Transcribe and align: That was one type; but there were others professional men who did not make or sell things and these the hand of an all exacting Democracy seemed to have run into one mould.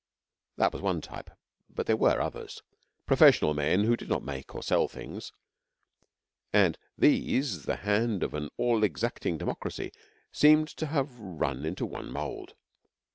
That 0.57 0.73
was 0.73 0.81
one 0.81 0.99
type; 0.99 1.29
but 1.69 1.85
there 1.85 1.95
were 1.95 2.19
others 2.19 2.63
professional 3.05 3.53
men 3.53 3.83
who 3.83 3.95
did 3.95 4.09
not 4.09 4.23
make 4.23 4.55
or 4.55 4.63
sell 4.63 4.87
things 4.87 5.31
and 6.51 6.75
these 6.97 7.65
the 7.65 7.75
hand 7.75 8.23
of 8.23 8.33
an 8.33 8.49
all 8.57 8.83
exacting 8.83 9.37
Democracy 9.37 9.91
seemed 10.31 10.69
to 10.69 10.87
have 10.87 11.19
run 11.19 11.65
into 11.65 11.85
one 11.85 12.11
mould. 12.11 12.55